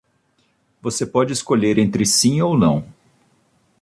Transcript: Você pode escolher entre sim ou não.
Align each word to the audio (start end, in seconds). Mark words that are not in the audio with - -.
Você 0.81 1.05
pode 1.05 1.31
escolher 1.31 1.77
entre 1.77 2.07
sim 2.07 2.41
ou 2.41 2.57
não. 2.57 2.87